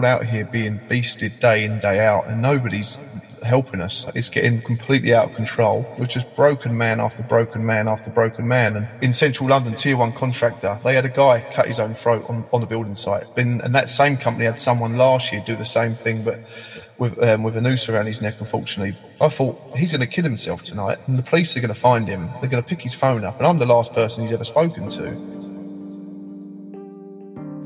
[0.00, 4.06] all out here being beasted day in, day out, and nobody's helping us.
[4.14, 5.86] It's getting completely out of control.
[5.98, 8.76] We're just broken man after broken man after broken man.
[8.76, 12.30] And in central London, tier one contractor, they had a guy cut his own throat
[12.30, 13.24] on, on the building site.
[13.34, 16.38] Been, and that same company had someone last year do the same thing, but
[16.98, 18.36] with um, with a noose around his neck.
[18.40, 21.80] Unfortunately, I thought he's going to kill himself tonight, and the police are going to
[21.80, 22.26] find him.
[22.40, 24.88] They're going to pick his phone up, and I'm the last person he's ever spoken
[24.90, 25.39] to.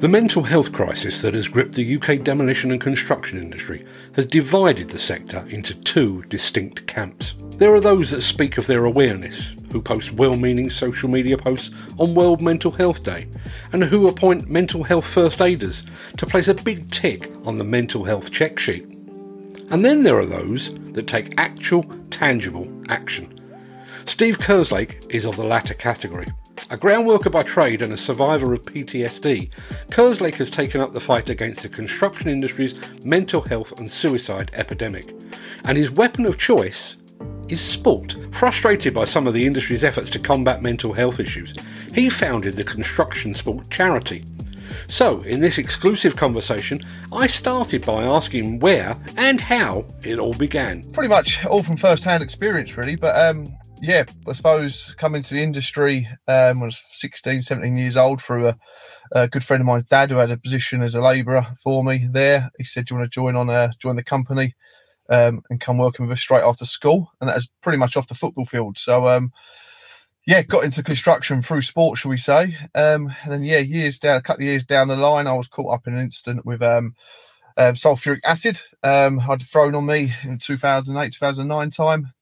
[0.04, 4.90] The mental health crisis that has gripped the UK demolition and construction industry has divided
[4.90, 7.32] the sector into two distinct camps.
[7.56, 11.74] There are those that speak of their awareness, who post well meaning social media posts
[11.98, 13.28] on World Mental Health Day,
[13.72, 15.82] and who appoint mental health first aiders
[16.18, 18.84] to place a big tick on the mental health check sheet.
[19.70, 23.40] And then there are those that take actual, tangible action.
[24.04, 26.26] Steve Kerslake is of the latter category.
[26.70, 29.50] A ground worker by trade and a survivor of PTSD,
[29.90, 35.14] Kerslake has taken up the fight against the construction industry's mental health and suicide epidemic.
[35.64, 36.96] And his weapon of choice
[37.48, 38.16] is sport.
[38.32, 41.54] Frustrated by some of the industry's efforts to combat mental health issues,
[41.94, 44.24] he founded the Construction Sport Charity,
[44.86, 46.80] so, in this exclusive conversation,
[47.12, 50.82] I started by asking where and how it all began.
[50.92, 52.96] Pretty much all from first hand experience, really.
[52.96, 53.46] But um,
[53.84, 58.22] yeah, I suppose coming to the industry um, when I was 16, 17 years old
[58.22, 58.56] through a,
[59.12, 62.08] a, good friend of mine's dad who had a position as a labourer for me
[62.10, 62.50] there.
[62.56, 64.54] He said, Do you want to join on uh, join the company
[65.10, 67.10] um, and come working with us straight after school?
[67.20, 68.78] And that was pretty much off the football field.
[68.78, 69.32] So um,
[70.26, 72.56] yeah, got into construction through sport, shall we say?
[72.74, 75.48] Um, and then yeah, years down, a couple of years down the line, I was
[75.48, 76.94] caught up in an incident with um,
[77.58, 78.62] um, sulfuric acid.
[78.82, 82.13] Um, I'd thrown on me in 2008, 2009 time,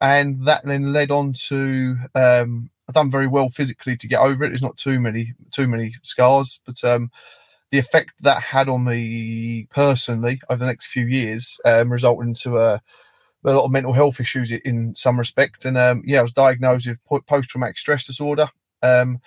[0.00, 4.44] and that then led on to um, I've done very well physically to get over
[4.44, 4.48] it.
[4.48, 7.10] There's not too many too many scars, but um,
[7.70, 12.58] the effect that had on me personally over the next few years um, resulted into
[12.58, 12.80] a
[13.46, 15.64] a lot of mental health issues in some respect.
[15.64, 18.48] And um, yeah, I was diagnosed with post traumatic stress disorder.
[18.82, 19.18] Um,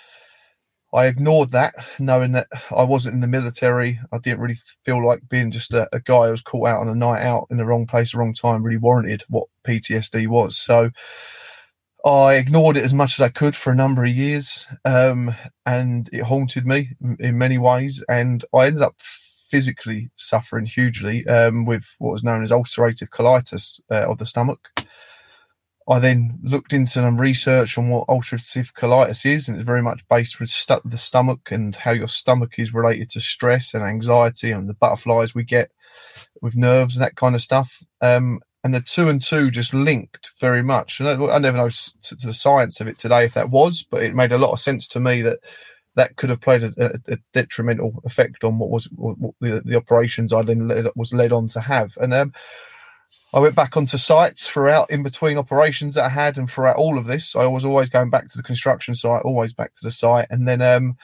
[0.94, 4.00] I ignored that, knowing that I wasn't in the military.
[4.12, 6.88] I didn't really feel like being just a, a guy who was caught out on
[6.88, 10.58] a night out in the wrong place, the wrong time, really warranted what PTSD was.
[10.58, 10.90] So
[12.06, 16.10] I ignored it as much as I could for a number of years, um, and
[16.14, 18.04] it haunted me in many ways.
[18.08, 18.96] And I ended up
[19.50, 24.70] physically suffering hugely um, with what was known as ulcerative colitis uh, of the stomach.
[25.90, 30.06] I then looked into some research on what ulcerative colitis is, and it's very much
[30.10, 34.52] based with st- the stomach and how your stomach is related to stress and anxiety
[34.52, 35.72] and the butterflies we get
[36.42, 37.84] with nerves and that kind of stuff.
[38.02, 41.00] Um, and the two and two just linked very much.
[41.00, 44.14] I, I never know to, the science of it today if that was, but it
[44.14, 45.40] made a lot of sense to me that
[45.96, 50.32] that could have played a, a detrimental effect on what was what the, the, operations
[50.34, 51.98] I then led, was led on to have.
[51.98, 52.34] And um,
[53.38, 56.98] I went back onto sites throughout in between operations that I had, and throughout all
[56.98, 59.92] of this, I was always going back to the construction site, always back to the
[59.92, 60.26] site.
[60.32, 60.98] And then um,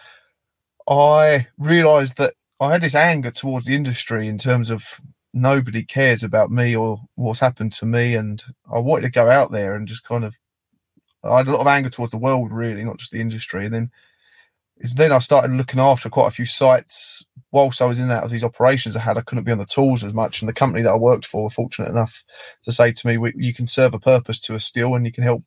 [0.90, 5.00] I realised that I had this anger towards the industry in terms of
[5.36, 9.52] nobody cares about me or what's happened to me, and I wanted to go out
[9.52, 10.36] there and just kind of.
[11.24, 13.64] I had a lot of anger towards the world, really, not just the industry.
[13.66, 13.92] And then
[14.96, 18.24] then I started looking after quite a few sites whilst I was in and out
[18.24, 19.18] of these operations I had.
[19.18, 21.44] I couldn't be on the tools as much, and the company that I worked for
[21.44, 22.22] were fortunate enough
[22.64, 25.24] to say to me, "You can serve a purpose to a steel, and you can
[25.24, 25.44] help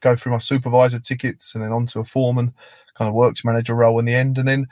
[0.00, 2.52] go through my supervisor tickets and then onto a foreman
[2.94, 4.66] kind of works manager role in the end." And then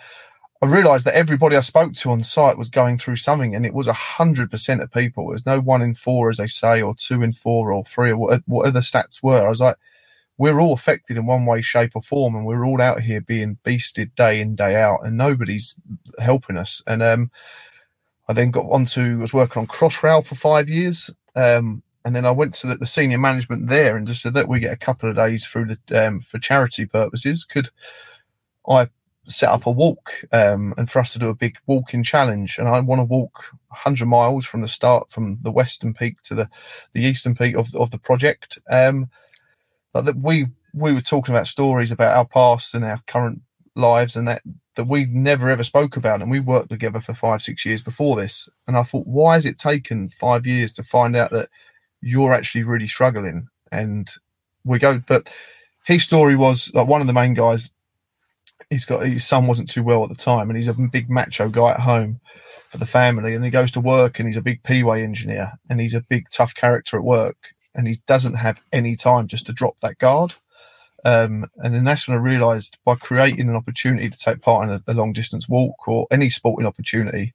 [0.60, 3.74] I realised that everybody I spoke to on site was going through something, and it
[3.74, 5.30] was hundred percent of people.
[5.30, 8.10] It was no one in four, as they say, or two in four, or three,
[8.10, 9.46] or whatever the stats were.
[9.46, 9.76] I was like
[10.42, 13.56] we're all affected in one way, shape, or form, and we're all out here being
[13.64, 15.78] beasted day in, day out, and nobody's
[16.18, 16.82] helping us.
[16.88, 17.30] And um,
[18.26, 21.08] I then got on to was working on Crossrail for five years.
[21.36, 24.48] Um, and then I went to the, the, senior management there and just said that
[24.48, 27.44] we get a couple of days through the um, for charity purposes.
[27.44, 27.70] Could
[28.68, 28.88] I
[29.28, 32.58] set up a walk um, and for us to do a big walking challenge?
[32.58, 36.34] And I want to walk 100 miles from the start, from the western peak to
[36.34, 36.50] the
[36.94, 38.58] the eastern peak of of the project.
[38.68, 39.08] Um,
[39.94, 43.42] like that we we were talking about stories about our past and our current
[43.76, 44.42] lives and that
[44.74, 48.16] that we never ever spoke about and we worked together for five six years before
[48.16, 48.48] this.
[48.66, 51.48] And i thought why has it taken five years to find out that
[52.00, 53.48] you're actually really struggling?
[53.70, 54.10] And
[54.64, 55.32] we go but
[55.84, 57.70] his story was like one of the main guys
[58.70, 61.48] he's got his son wasn't too well at the time and he's a big macho
[61.48, 62.20] guy at home
[62.68, 65.80] for the family and he goes to work and he's a big p-way engineer and
[65.80, 69.52] he's a big tough character at work and he doesn't have any time just to
[69.52, 70.34] drop that guard.
[71.04, 74.74] Um, and then that's when I realised by creating an opportunity to take part in
[74.74, 77.34] a, a long distance walk or any sporting opportunity,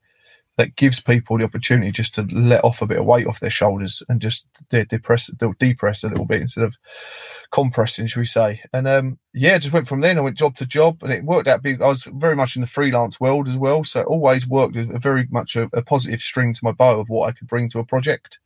[0.58, 3.50] that gives people the opportunity just to let off a bit of weight off their
[3.50, 5.28] shoulders and just de- depress,
[5.60, 6.76] depress a little bit instead of
[7.52, 8.62] compressing, should we say?
[8.74, 10.18] And um, yeah, just went from then.
[10.18, 11.62] I went job to job, and it worked out.
[11.62, 11.82] Big.
[11.82, 14.98] I was very much in the freelance world as well, so it always worked a
[14.98, 17.80] very much a, a positive string to my bow of what I could bring to
[17.80, 18.40] a project.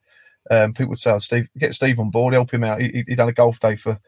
[0.49, 3.15] Um, people would say, oh, "Steve, get Steve on board, help him out." He, he
[3.15, 3.99] done a golf day for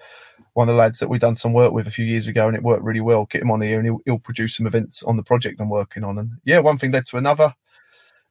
[0.54, 2.56] one of the lads that we done some work with a few years ago, and
[2.56, 3.26] it worked really well.
[3.26, 6.04] Get him on here, and he'll, he'll produce some events on the project I'm working
[6.04, 6.18] on.
[6.18, 7.54] And yeah, one thing led to another.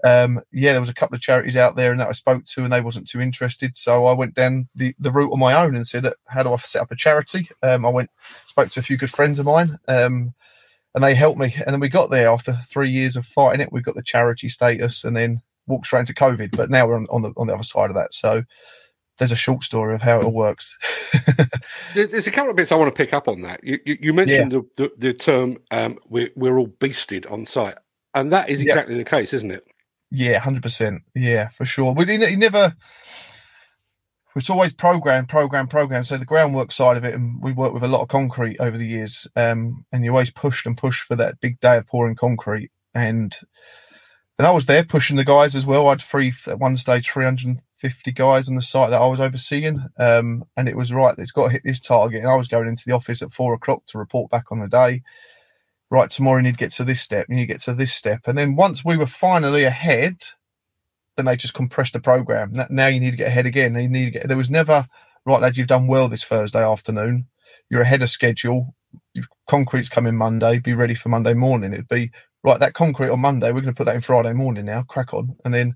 [0.05, 2.65] Um, yeah, there was a couple of charities out there and that I spoke to,
[2.65, 3.77] and they wasn't too interested.
[3.77, 6.57] So I went down the, the route on my own and said, "How do I
[6.57, 8.11] set up a charity?" Um, I went
[8.47, 10.35] spoke to a few good friends of mine, um,
[10.95, 11.55] and they helped me.
[11.65, 13.73] And then we got there after three years of fighting it.
[13.73, 16.57] We got the charity status, and then walked straight into COVID.
[16.57, 18.15] But now we're on, on the on the other side of that.
[18.15, 18.43] So
[19.19, 20.77] there's a short story of how it all works.
[21.95, 23.63] there's a couple of bits I want to pick up on that.
[23.63, 24.61] You, you, you mentioned yeah.
[24.77, 27.77] the, the, the, term um, we're, we're all beasted on site,
[28.15, 29.65] and that is exactly the case, isn't it?
[30.11, 31.03] Yeah, hundred percent.
[31.15, 31.95] Yeah, for sure.
[32.05, 32.75] He, he never.
[34.35, 36.05] It's always program, program, program.
[36.05, 38.79] So the groundwork side of it, and we worked with a lot of concrete over
[38.79, 42.17] the years, um, and you always pushed and pushed for that big day of pouring
[42.17, 42.71] concrete.
[42.95, 43.37] And
[44.39, 45.87] and I was there pushing the guys as well.
[45.87, 49.85] I had three at one stage, 350 guys on the site that I was overseeing.
[49.99, 52.21] Um, and it was right, it's got to hit this target.
[52.21, 54.69] And I was going into the office at four o'clock to report back on the
[54.69, 55.03] day.
[55.91, 57.93] Right, tomorrow you need to get to this step, you need to get to this
[57.93, 58.23] step.
[58.27, 60.17] And then once we were finally ahead,
[61.17, 62.59] then they just compressed the program.
[62.71, 63.75] Now you need to get ahead again.
[63.75, 64.87] You need to get, there was never,
[65.27, 67.27] right, lads, you've done well this Thursday afternoon.
[67.69, 68.75] You're ahead of schedule.
[69.47, 70.59] Concrete's coming Monday.
[70.59, 71.75] Be ready for Monday morning.
[71.75, 72.11] It'd be,
[72.45, 75.15] right, that concrete on Monday, we're going to put that in Friday morning now, crack
[75.15, 75.37] on.
[75.45, 75.75] And then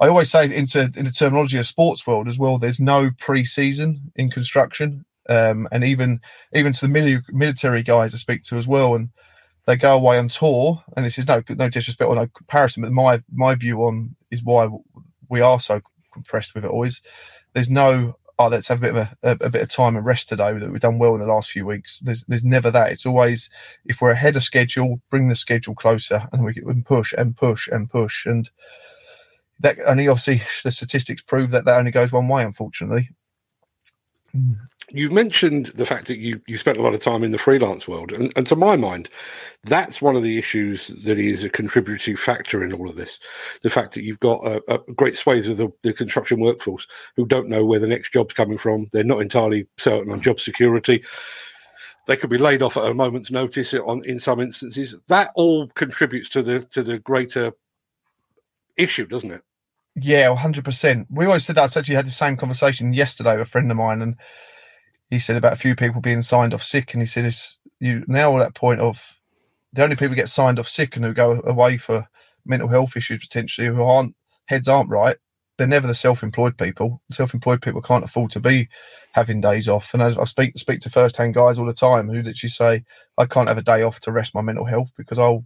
[0.00, 2.58] I always say into in the terminology of sports world as well.
[2.58, 6.20] There's no pre-season in construction, um, and even
[6.52, 9.10] even to the mili- military guys I speak to as well, and
[9.66, 10.82] they go away on tour.
[10.96, 14.42] And this is no no disrespect or no comparison, but my my view on is
[14.42, 14.68] why
[15.28, 15.80] we are so
[16.12, 17.00] compressed with it always.
[17.52, 20.06] There's no oh let's have a bit of a, a, a, bit of time and
[20.06, 22.00] rest today that we've done well in the last few weeks.
[22.00, 22.92] There's there's never that.
[22.92, 23.50] It's always
[23.86, 27.68] if we're ahead of schedule, bring the schedule closer, and we can push and push
[27.68, 28.50] and push and
[29.60, 33.10] that only obviously the statistics prove that that only goes one way, unfortunately.
[34.32, 34.52] Hmm.
[34.94, 37.88] You've mentioned the fact that you, you spent a lot of time in the freelance
[37.88, 39.08] world, and, and to my mind,
[39.64, 43.18] that's one of the issues that is a contributing factor in all of this.
[43.62, 46.86] The fact that you've got a, a great swathe of the, the construction workforce
[47.16, 48.88] who don't know where the next job's coming from.
[48.92, 51.02] They're not entirely certain on job security
[52.08, 55.68] they could be laid off at a moment's notice on in some instances that all
[55.76, 57.52] contributes to the to the greater
[58.76, 59.42] issue doesn't it
[59.94, 61.06] yeah, hundred percent.
[61.10, 61.76] We always said that.
[61.76, 64.16] I actually had the same conversation yesterday with a friend of mine, and
[65.12, 68.02] he said about a few people being signed off sick, and he said it's you
[68.08, 69.18] now at that point of
[69.74, 72.08] the only people get signed off sick and who go away for
[72.46, 74.14] mental health issues potentially who aren't
[74.46, 75.16] heads aren't right.
[75.58, 77.02] They're never the self-employed people.
[77.10, 78.70] Self-employed people can't afford to be
[79.12, 79.92] having days off.
[79.92, 82.82] And I, I speak speak to first-hand guys all the time who literally say,
[83.18, 85.44] "I can't have a day off to rest my mental health because I'll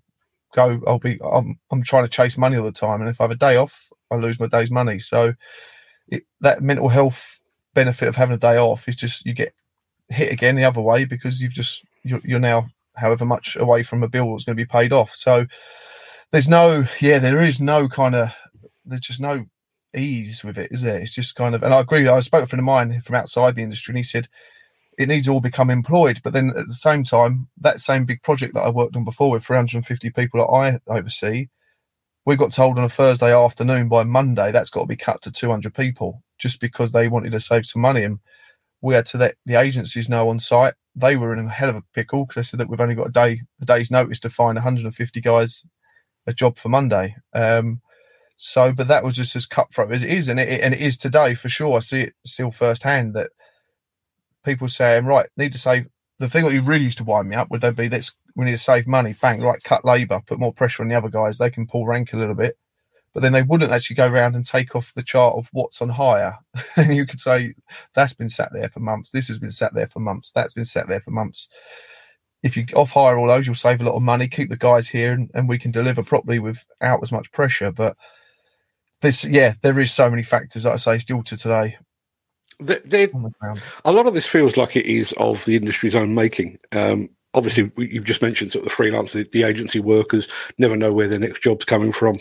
[0.55, 0.81] go.
[0.87, 1.19] I'll be.
[1.25, 3.57] I'm, I'm trying to chase money all the time, and if I have a day
[3.57, 5.01] off, I lose my day's money.
[5.01, 5.35] So
[6.07, 7.36] it, that mental health
[7.77, 9.53] benefit of having a day off is just you get
[10.09, 14.03] hit again the other way because you've just you're, you're now however much away from
[14.03, 15.15] a bill that's going to be paid off.
[15.15, 15.47] So
[16.33, 18.31] there's no yeah there is no kind of
[18.85, 19.45] there's just no
[19.95, 20.99] ease with it, is there?
[20.99, 22.09] It's just kind of and I agree.
[22.09, 24.27] I spoke to a friend of mine from outside the industry and he said
[24.99, 26.21] it needs to all become employed.
[26.25, 29.31] But then at the same time, that same big project that I worked on before
[29.31, 31.49] with 350 people that I oversee,
[32.25, 35.31] we got told on a Thursday afternoon by Monday that's got to be cut to
[35.31, 38.05] 200 people just because they wanted to save some money.
[38.05, 38.19] And
[38.81, 41.77] we had to let the agencies know on site they were in a hell of
[41.77, 44.31] a pickle because they said that we've only got a day a day's notice to
[44.31, 45.65] find 150 guys
[46.27, 47.15] a job for Monday.
[47.35, 47.81] Um,
[48.39, 50.99] so, but that was just as cutthroat as it is, and it, and it is
[50.99, 51.77] today for sure.
[51.77, 53.31] I see it still firsthand that
[54.45, 55.87] people saying, right, need to save
[56.19, 58.45] the thing that you really used to wind me up would then be let's we
[58.45, 61.39] need to save money, bang, right, cut labour, put more pressure on the other guys.
[61.39, 62.59] They can pull rank a little bit,
[63.17, 65.89] but then they wouldn't actually go around and take off the chart of what's on
[65.89, 66.37] hire.
[66.77, 67.55] and you could say
[67.95, 69.11] that's been sat there for months.
[69.11, 70.33] This has been sat there for months.
[70.33, 71.49] That's been sat there for months.
[72.43, 74.87] If you off hire all those, you'll save a lot of money, keep the guys
[74.87, 77.73] here, and, and we can deliver properly without as much pressure.
[77.73, 77.97] But
[79.01, 80.67] this, yeah, there is so many factors.
[80.67, 81.79] Like I say, still to today,
[83.87, 86.59] a lot of this feels like it is of the industry's own making.
[86.73, 90.93] Um, obviously, you've just mentioned sort of the freelance, the, the, agency workers never know
[90.93, 92.21] where their next job's coming from.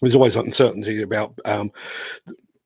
[0.00, 1.72] There's always uncertainty about, um,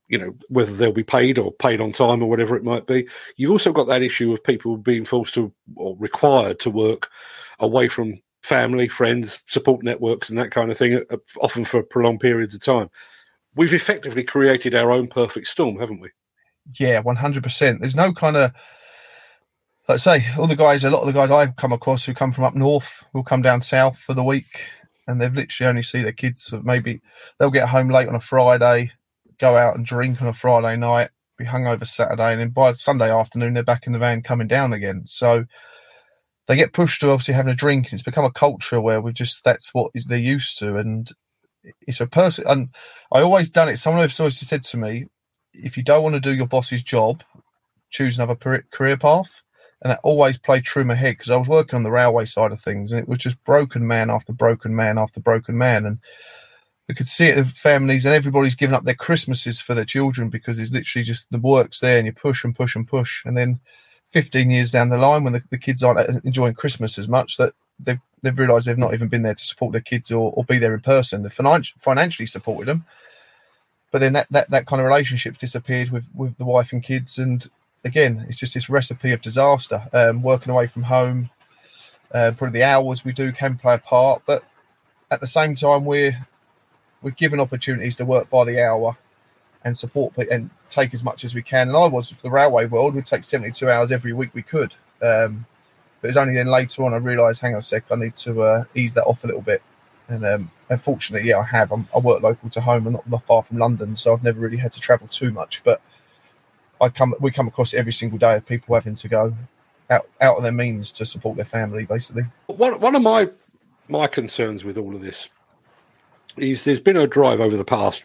[0.08, 3.06] you know, whether they'll be paid or paid on time or whatever it might be.
[3.36, 7.10] You've also got that issue of people being forced to or required to work
[7.60, 12.20] away from family, friends, support networks, and that kind of thing, uh, often for prolonged
[12.20, 12.90] periods of time.
[13.54, 16.08] We've effectively created our own perfect storm, haven't we?
[16.78, 17.80] Yeah, one hundred percent.
[17.80, 18.52] There's no kind of
[19.88, 22.32] let's say all the guys, a lot of the guys I've come across who come
[22.32, 24.66] from up north will come down south for the week,
[25.06, 26.52] and they've literally only see their kids.
[26.62, 27.00] Maybe
[27.38, 28.92] they'll get home late on a Friday,
[29.38, 33.10] go out and drink on a Friday night, be hungover Saturday, and then by Sunday
[33.10, 35.02] afternoon they're back in the van coming down again.
[35.06, 35.44] So
[36.46, 39.12] they get pushed to obviously having a drink, and it's become a culture where we
[39.12, 41.08] just that's what they're used to, and
[41.86, 42.44] it's a person.
[42.46, 42.68] And
[43.12, 43.76] I always done it.
[43.76, 45.06] Someone has always said to me,
[45.54, 47.22] if you don't want to do your boss's job,
[47.90, 49.42] choose another career path
[49.82, 52.52] and that always played true my head because I was working on the railway side
[52.52, 55.98] of things, and it was just broken man after broken man after broken man, and
[56.88, 60.30] I could see it in families, and everybody's giving up their Christmases for their children
[60.30, 63.36] because it's literally just the work's there, and you push and push and push, and
[63.36, 63.60] then
[64.10, 67.36] 15 years down the line, when the, the kids aren't uh, enjoying Christmas as much,
[67.38, 70.44] that they've they've realised they've not even been there to support their kids or, or
[70.44, 71.22] be there in person.
[71.22, 72.84] They've finan- financially supported them,
[73.90, 77.18] but then that, that that kind of relationship disappeared with with the wife and kids,
[77.18, 77.48] and
[77.84, 79.82] again, it's just this recipe of disaster.
[79.92, 81.30] Um, working away from home,
[82.12, 84.44] uh, probably the hours we do can play a part, but
[85.10, 86.16] at the same time, we're
[87.02, 88.96] we're given opportunities to work by the hour
[89.64, 91.68] and support and take as much as we can.
[91.68, 94.74] And I was for the railway world, we'd take 72 hours every week we could.
[95.02, 95.46] Um,
[96.00, 98.14] but it was only then later on I realised, hang on a sec, I need
[98.16, 99.62] to uh, ease that off a little bit.
[100.08, 101.72] And um, unfortunately, yeah, I have.
[101.72, 104.40] I'm, i work local to home and not, not far from London, so I've never
[104.40, 105.62] really had to travel too much.
[105.64, 105.80] But
[106.82, 109.34] I come we come across every single day of people having to go
[109.88, 112.24] out out of their means to support their family, basically.
[112.46, 113.30] One one of my
[113.88, 115.28] my concerns with all of this
[116.36, 118.04] is there's been a drive over the past,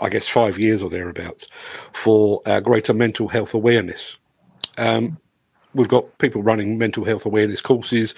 [0.00, 1.48] I guess, five years or thereabouts,
[1.92, 4.16] for uh, greater mental health awareness.
[4.78, 5.18] Um,
[5.74, 8.14] we've got people running mental health awareness courses,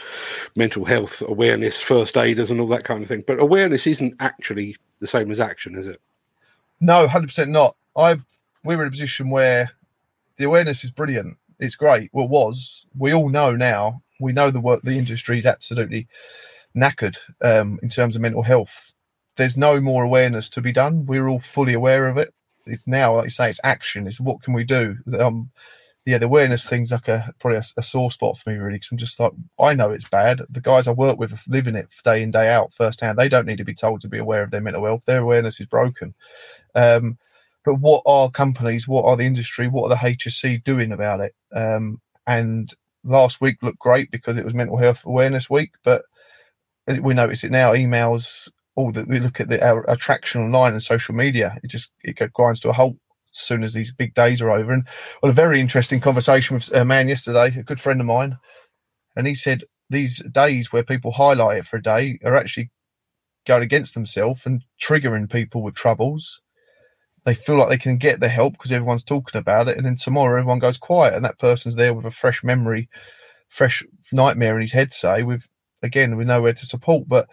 [0.56, 3.24] mental health awareness first aiders, and all that kind of thing.
[3.26, 6.00] But awareness isn't actually the same as action, is it?
[6.80, 7.76] No, hundred percent not.
[7.96, 8.18] I
[8.64, 9.70] we're in a position where
[10.36, 11.36] the awareness is brilliant.
[11.60, 12.10] It's great.
[12.12, 14.02] Well, was we all know now.
[14.20, 14.82] We know the work.
[14.82, 16.08] The industry is absolutely
[16.76, 18.92] knackered um, in terms of mental health.
[19.36, 21.06] There's no more awareness to be done.
[21.06, 22.32] We're all fully aware of it.
[22.66, 24.06] It's now, like you say, it's action.
[24.06, 24.96] It's what can we do?
[25.18, 25.50] Um,
[26.06, 28.90] yeah, the awareness thing's like a probably a, a sore spot for me really because
[28.92, 30.42] I'm just like I know it's bad.
[30.50, 33.18] The guys I work with living it day in day out firsthand.
[33.18, 35.04] They don't need to be told to be aware of their mental health.
[35.06, 36.14] Their awareness is broken.
[36.74, 37.18] Um,
[37.64, 41.34] but what are companies, what are the industry, what are the HSE doing about it?
[41.54, 42.72] Um, and
[43.04, 46.02] last week looked great because it was Mental Health Awareness Week, but
[47.00, 47.72] we notice it now.
[47.72, 51.92] Emails, all that we look at the our attraction online and social media, it just
[52.02, 52.96] it grinds to a halt
[53.30, 54.72] as soon as these big days are over.
[54.72, 54.86] And
[55.22, 58.36] well, a very interesting conversation with a man yesterday, a good friend of mine,
[59.16, 62.70] and he said these days where people highlight it for a day are actually
[63.46, 66.40] going against themselves and triggering people with troubles
[67.24, 69.96] they feel like they can get the help because everyone's talking about it, and then
[69.96, 72.88] tomorrow everyone goes quiet, and that person's there with a fresh memory,
[73.48, 74.92] fresh nightmare in his head.
[74.92, 75.48] Say, with
[75.82, 77.28] again, with nowhere to support, but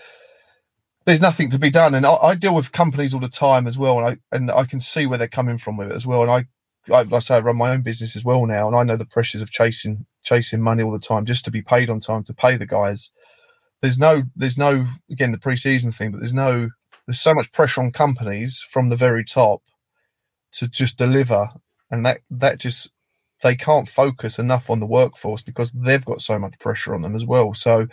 [1.05, 1.93] there's nothing to be done.
[1.93, 4.65] And I, I, deal with companies all the time as well, and I and I
[4.65, 6.21] can see where they're coming from with it as well.
[6.21, 8.75] And I, I, like I say, I run my own business as well now, and
[8.75, 11.89] I know the pressures of chasing chasing money all the time just to be paid
[11.89, 13.11] on time to pay the guys.
[13.81, 16.69] There's no, there's no, again, the preseason thing, but there's no,
[17.07, 19.63] there's so much pressure on companies from the very top
[20.53, 21.47] to just deliver,
[21.89, 22.91] and that that just
[23.41, 27.15] they can't focus enough on the workforce because they've got so much pressure on them
[27.15, 27.53] as well.
[27.53, 27.87] So,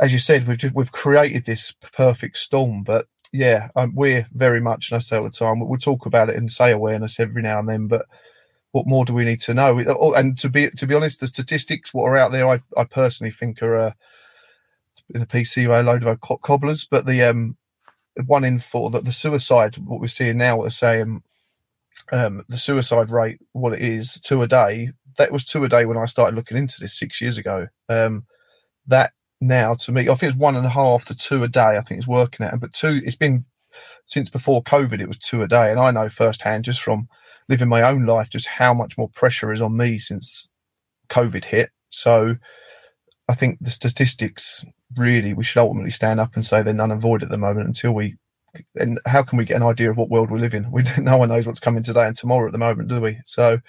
[0.00, 2.82] as you said, we've just, we've created this perfect storm.
[2.84, 6.28] But yeah, um, we're very much, and I say all the time, we'll talk about
[6.28, 7.88] it and say awareness every now and then.
[7.88, 8.06] But
[8.72, 9.82] what more do we need to know?
[9.88, 12.84] Oh, and to be to be honest, the statistics what are out there, I, I
[12.84, 13.92] personally think are uh,
[15.14, 16.84] in a PC a load of cobblers.
[16.84, 17.56] But the um
[18.26, 21.22] one in four that the suicide, what we're seeing now, what they're saying
[22.12, 24.90] um, the suicide rate, what it is, two a day.
[25.18, 27.66] That was two a day when I started looking into this six years ago.
[27.88, 28.26] Um,
[28.86, 31.76] that now to me, I think it's one and a half to two a day.
[31.76, 33.00] I think it's working at, but two.
[33.04, 33.44] It's been
[34.06, 35.00] since before COVID.
[35.00, 37.08] It was two a day, and I know firsthand just from
[37.48, 40.50] living my own life just how much more pressure is on me since
[41.08, 41.70] COVID hit.
[41.90, 42.36] So
[43.28, 44.64] I think the statistics
[44.96, 47.66] really we should ultimately stand up and say they're none and void at the moment
[47.66, 48.16] until we
[48.76, 50.70] and how can we get an idea of what world we live in?
[50.70, 53.18] We no one knows what's coming today and tomorrow at the moment, do we?
[53.24, 53.60] So,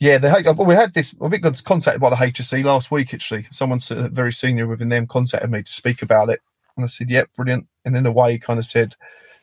[0.00, 1.14] yeah, the we had this.
[1.18, 3.14] We got contacted by the HSE last week.
[3.14, 6.40] Actually, someone uh, very senior within them contacted me to speak about it,
[6.76, 8.94] and I said, "Yep, yeah, brilliant." And in a way, kind of said,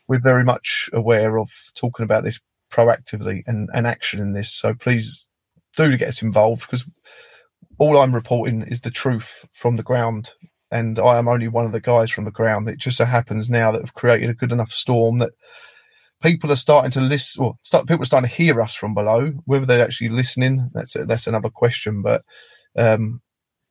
[0.07, 2.39] "We're very much aware of talking about this
[2.71, 4.51] proactively and and action in this.
[4.51, 5.29] So please
[5.75, 6.85] do get us involved because
[7.77, 10.31] all I'm reporting is the truth from the ground,
[10.71, 12.67] and I am only one of the guys from the ground.
[12.67, 15.31] It just so happens now that have created a good enough storm that
[16.21, 17.43] people are starting to listen.
[17.43, 19.31] Well, start, people are starting to hear us from below.
[19.45, 22.01] Whether they're actually listening, that's that's another question.
[22.01, 22.23] But
[22.77, 23.21] um,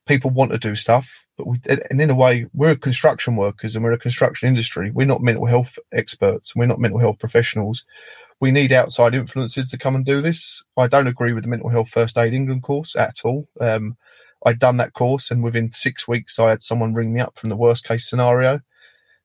[0.07, 1.25] people want to do stuff.
[1.37, 4.91] But we, and in a way, we're construction workers and we're a construction industry.
[4.91, 6.55] We're not mental health experts.
[6.55, 7.85] We're not mental health professionals.
[8.41, 10.63] We need outside influences to come and do this.
[10.77, 13.47] I don't agree with the mental health first aid England course at all.
[13.61, 13.97] Um,
[14.45, 17.49] I'd done that course, and within six weeks, I had someone ring me up from
[17.49, 18.59] the worst case scenario.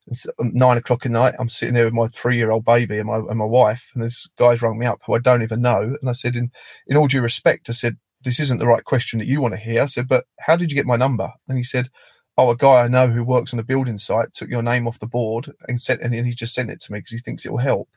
[0.07, 1.33] It's nine o'clock at night.
[1.39, 4.03] I'm sitting there with my three year old baby and my and my wife, and
[4.03, 5.95] this guy's rung me up who I don't even know.
[5.99, 6.51] And I said, in
[6.87, 9.59] in all due respect, I said, this isn't the right question that you want to
[9.59, 9.81] hear.
[9.81, 11.31] I said, but how did you get my number?
[11.47, 11.89] And he said,
[12.37, 14.99] oh, a guy I know who works on a building site took your name off
[14.99, 17.51] the board and sent, and he just sent it to me because he thinks it
[17.51, 17.89] will help.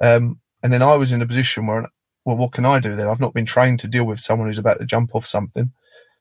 [0.00, 1.88] Um, and then I was in a position where,
[2.24, 3.08] well, what can I do then?
[3.08, 5.72] I've not been trained to deal with someone who's about to jump off something.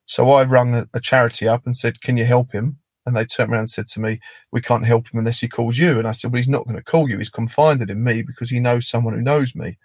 [0.06, 2.78] So I rung a, charity up and said, can you help him?
[3.06, 4.22] And they turned around and said to me,
[4.54, 6.00] We can't help him unless he calls you.
[6.00, 7.18] And I said, Well, he's not going to call you.
[7.18, 9.78] He's confided in me because he knows someone who knows me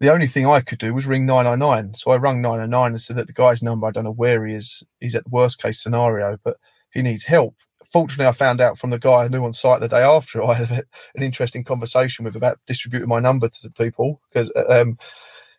[0.00, 1.94] the only thing I could do was ring 999.
[1.94, 4.54] So I rang 999 and said that the guy's number, I don't know where he
[4.54, 4.82] is.
[5.00, 6.56] He's at the worst case scenario, but
[6.92, 7.54] he needs help.
[7.92, 10.54] Fortunately, I found out from the guy I knew on site the day after I
[10.54, 14.98] had an interesting conversation with about distributing my number to the people because uh, um,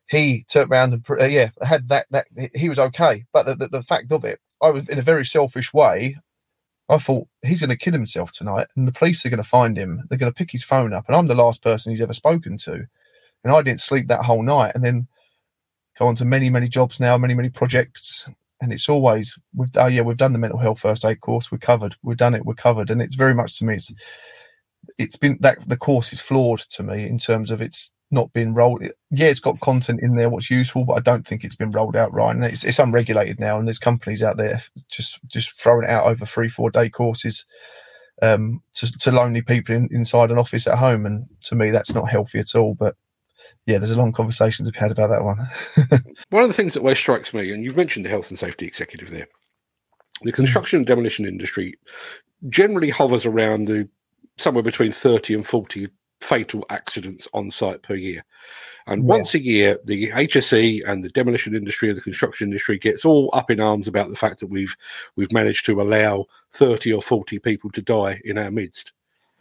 [0.09, 3.25] he turned around and uh, yeah had that that he was okay.
[3.33, 6.17] But the, the, the fact of it, I was in a very selfish way.
[6.87, 9.77] I thought he's going to kill himself tonight, and the police are going to find
[9.77, 10.03] him.
[10.09, 12.57] They're going to pick his phone up, and I'm the last person he's ever spoken
[12.59, 12.85] to
[13.45, 14.73] and I didn't sleep that whole night.
[14.73, 15.07] And then
[15.97, 18.27] go on to many, many jobs now, many, many projects.
[18.59, 21.51] And it's always, we've, oh yeah, we've done the mental health first aid course.
[21.51, 21.95] We're covered.
[22.01, 22.43] We've done it.
[22.43, 22.89] We're covered.
[22.89, 23.93] And it's very much to me, it's,
[24.97, 28.53] it's been that the course is flawed to me in terms of it's not been
[28.53, 28.83] rolled.
[29.09, 31.95] Yeah, it's got content in there what's useful, but I don't think it's been rolled
[31.95, 32.35] out right.
[32.35, 36.05] And it's, it's unregulated now, and there's companies out there just just throwing it out
[36.05, 37.45] over three, four day courses
[38.21, 41.05] um, to, to lonely people in, inside an office at home.
[41.05, 42.75] And to me, that's not healthy at all.
[42.75, 42.95] But
[43.65, 45.49] yeah, there's a long conversation to be had about that one.
[46.29, 48.65] one of the things that always strikes me, and you've mentioned the health and safety
[48.65, 49.27] executive there,
[50.21, 51.73] the construction and demolition industry
[52.49, 53.89] generally hovers around the
[54.37, 55.87] somewhere between 30 and 40
[56.21, 58.23] fatal accidents on site per year.
[58.87, 59.07] And yeah.
[59.07, 63.29] once a year, the HSE and the demolition industry and the construction industry gets all
[63.33, 64.75] up in arms about the fact that we've
[65.15, 68.93] we've managed to allow 30 or 40 people to die in our midst.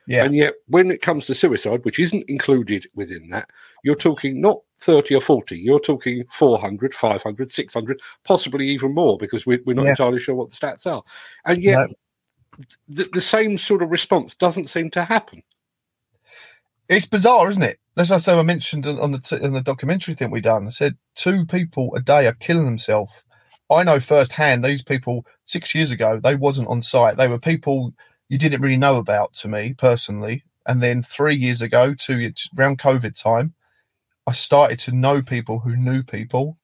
[0.07, 0.25] Yeah.
[0.25, 3.49] And yet, when it comes to suicide, which isn't included within that,
[3.85, 9.47] you're talking not 30 or 40, you're talking 400, 500, 600, possibly even more, because
[9.47, 9.91] we're, we're not yeah.
[9.91, 11.03] entirely sure what the stats are.
[11.47, 12.65] And yet, no.
[12.89, 15.43] the, the same sort of response doesn't seem to happen.
[16.89, 17.79] It's bizarre, isn't it?
[17.97, 20.67] As I say, I mentioned on the t- on the documentary thing we done.
[20.67, 23.13] I said two people a day are killing themselves.
[23.71, 27.17] I know firsthand these people six years ago they wasn't on site.
[27.17, 27.93] They were people
[28.29, 30.45] you didn't really know about to me personally.
[30.67, 33.55] And then three years ago, to around COVID time,
[34.27, 36.59] I started to know people who knew people.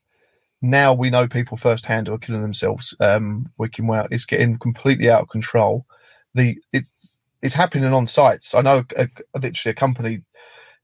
[0.63, 2.95] Now we know people firsthand who are killing themselves.
[3.01, 5.87] Um, working well, it's getting completely out of control.
[6.35, 7.10] The it's
[7.43, 8.55] it's happening on sites.
[8.55, 10.23] I know a, a, literally a company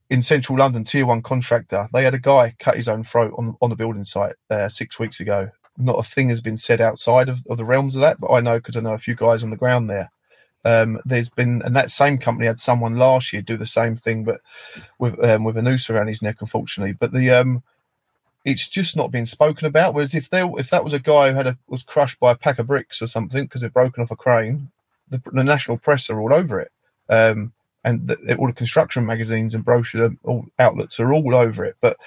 [0.09, 1.87] in central London, tier one contractor.
[1.93, 4.99] They had a guy cut his own throat on on the building site uh, six
[4.99, 5.49] weeks ago.
[5.77, 8.39] Not a thing has been said outside of, of the realms of that, but I
[8.39, 10.11] know because I know a few guys on the ground there.
[10.65, 14.23] Um, there's been, and that same company had someone last year do the same thing,
[14.23, 14.41] but
[14.99, 16.93] with um, with a noose around his neck, unfortunately.
[16.93, 17.63] But the um,
[18.43, 19.93] it's just not being spoken about.
[19.93, 22.37] Whereas if there, if that was a guy who had a was crushed by a
[22.37, 24.71] pack of bricks or something because they've broken off a crane,
[25.09, 26.71] the, the national press are all over it,
[27.09, 31.75] um, and the, all the construction magazines and brochure all, outlets are all over it.
[31.81, 31.97] But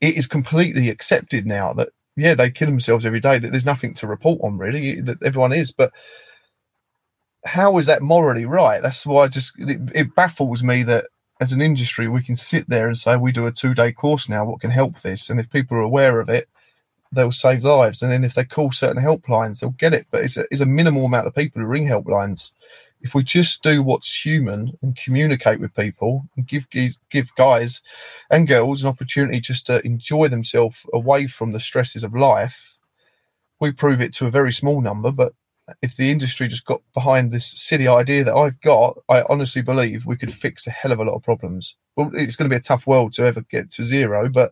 [0.00, 3.38] it is completely accepted now that yeah, they kill themselves every day.
[3.38, 5.00] That there's nothing to report on really.
[5.00, 5.92] That everyone is, but
[7.44, 8.80] how is that morally right?
[8.82, 11.06] That's why I just it, it, baffles me that
[11.40, 14.28] as an industry we can sit there and say we do a two day course
[14.28, 14.44] now.
[14.44, 15.28] What can help this?
[15.28, 16.46] And if people are aware of it,
[17.14, 18.02] they'll save lives.
[18.02, 20.06] And then if they call certain helplines, they'll get it.
[20.10, 22.52] But it's a, it's a minimal amount of people who ring helplines.
[23.00, 27.82] If we just do what's human and communicate with people and give give guys
[28.30, 32.78] and girls an opportunity just to enjoy themselves away from the stresses of life,
[33.60, 35.34] we prove it to a very small number, but
[35.82, 40.06] if the industry just got behind this silly idea that I've got, I honestly believe
[40.06, 41.76] we could fix a hell of a lot of problems.
[41.96, 44.50] Well, it's going to be a tough world to ever get to zero, but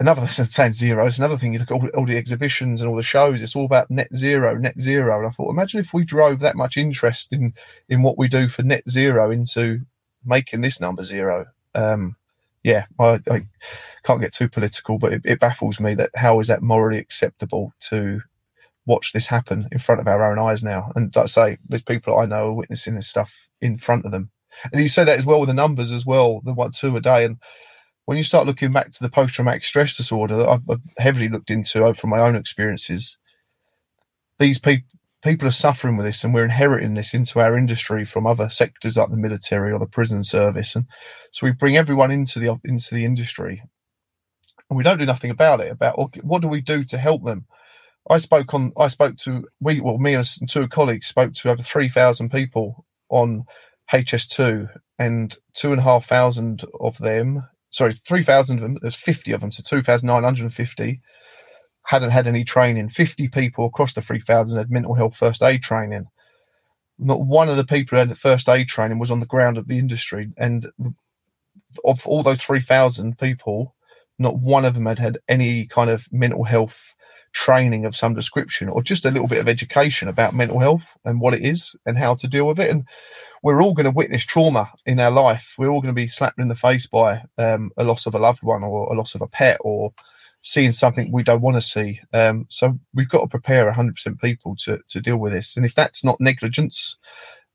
[0.00, 1.52] another thing, saying zero, it's another thing.
[1.52, 4.08] You look at all, all, the exhibitions and all the shows; it's all about net
[4.14, 5.18] zero, net zero.
[5.18, 7.54] And I thought, imagine if we drove that much interest in
[7.88, 9.80] in what we do for net zero into
[10.24, 11.46] making this number zero.
[11.74, 12.16] Um,
[12.64, 13.46] yeah, I, I
[14.02, 17.72] can't get too political, but it, it baffles me that how is that morally acceptable
[17.80, 18.20] to
[18.86, 20.90] watch this happen in front of our own eyes now?
[20.96, 24.10] And like I say, there's people I know are witnessing this stuff in front of
[24.10, 24.30] them.
[24.72, 27.00] And you say that as well with the numbers as well, the one two a
[27.00, 27.24] day.
[27.24, 27.36] And
[28.06, 31.50] when you start looking back to the post traumatic stress disorder that I've, heavily looked
[31.50, 33.18] into from my own experiences,
[34.38, 34.88] these people
[35.22, 38.96] people are suffering with this and we're inheriting this into our industry from other sectors
[38.96, 40.76] like the military or the prison service.
[40.76, 40.86] And
[41.32, 43.60] so we bring everyone into the into the industry
[44.70, 47.46] and we don't do nothing about it about what do we do to help them?
[48.08, 51.62] I spoke on i spoke to we well me and two colleagues spoke to over
[51.62, 53.44] 3000 people on
[53.92, 54.68] hs2
[55.00, 57.42] and two and a half thousand of them
[57.76, 61.00] sorry 3000 of them there's 50 of them so 2950
[61.86, 62.88] hadn't had any training.
[62.88, 66.06] 50 people across the 3,000 had mental health first aid training.
[66.98, 69.56] Not one of the people who had the first aid training was on the ground
[69.56, 70.28] of the industry.
[70.36, 70.66] And
[71.84, 73.74] of all those 3,000 people,
[74.18, 76.94] not one of them had had any kind of mental health
[77.36, 81.20] training of some description or just a little bit of education about mental health and
[81.20, 82.70] what it is and how to deal with it.
[82.70, 82.86] And
[83.42, 85.54] we're all going to witness trauma in our life.
[85.58, 88.18] We're all going to be slapped in the face by um, a loss of a
[88.18, 89.92] loved one or a loss of a pet or
[90.40, 92.00] seeing something we don't want to see.
[92.14, 95.58] Um, so we've got to prepare 100% people to, to deal with this.
[95.58, 96.96] And if that's not negligence,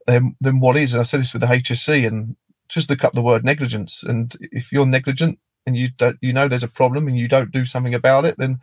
[0.06, 0.94] then then what is?
[0.94, 2.36] And I said this with the HSE and
[2.70, 4.04] just look up the word negligence.
[4.04, 7.52] And if you're negligent and you don't, you know there's a problem and you don't
[7.52, 8.60] do something about it, then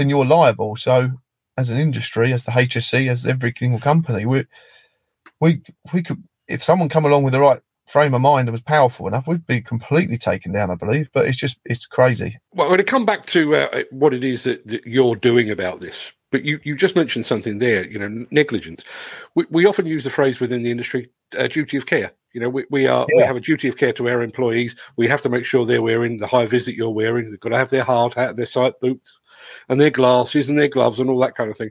[0.00, 0.76] then you're liable.
[0.76, 1.10] So
[1.58, 4.46] as an industry, as the HSE, as every single company, we
[5.40, 5.60] we
[5.92, 9.06] we could if someone come along with the right frame of mind and was powerful
[9.06, 11.10] enough, we'd be completely taken down, I believe.
[11.12, 12.38] But it's just it's crazy.
[12.54, 15.80] Well, going to come back to uh, what it is that, that, you're doing about
[15.80, 17.86] this, but you, you just mentioned something there.
[17.86, 18.82] You know, negligence.
[19.34, 22.12] We, we often use the phrase within the industry, uh, duty of care.
[22.32, 23.16] You know, we, we are yeah.
[23.16, 24.76] we have a duty of care to our employees.
[24.96, 27.30] We have to make sure they're wearing the high vis that you're wearing.
[27.30, 29.12] They've got to have their hard hat, their sight boots,
[29.68, 31.70] and their glasses and their gloves and all that kind of thing.